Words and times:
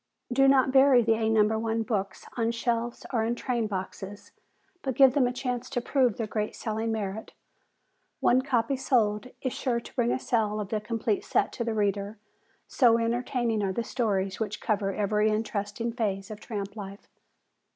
Do 0.33 0.47
not 0.47 0.71
bury 0.71 1.03
the 1.03 1.13
"A 1.13 1.29
No. 1.29 1.59
1 1.59 1.83
Books" 1.83 2.25
on 2.35 2.49
shelves 2.49 3.05
or 3.13 3.23
in 3.23 3.35
train 3.35 3.67
boxes, 3.67 4.31
but 4.81 4.95
give 4.95 5.13
them 5.13 5.27
a 5.27 5.31
chance 5.31 5.69
to 5.69 5.79
prove 5.79 6.17
their 6.17 6.25
great 6.25 6.55
selling 6.55 6.91
merit. 6.91 7.33
One 8.19 8.41
copy 8.41 8.75
sold 8.75 9.27
is 9.43 9.53
sure 9.53 9.79
to 9.79 9.93
bring 9.95 10.11
a 10.11 10.17
sale 10.17 10.59
of 10.59 10.69
the 10.69 10.81
complete 10.81 11.23
set 11.23 11.51
to 11.53 11.63
the 11.63 11.75
reader, 11.75 12.17
so 12.67 12.97
entertaining 12.97 13.61
are 13.61 13.71
the 13.73 13.83
stories 13.83 14.39
which 14.39 14.59
cover 14.59 14.91
every 14.91 15.29
interesting 15.29 15.93
phase 15.93 16.31
of 16.31 16.39
tramp 16.39 16.75
life. 16.75 17.07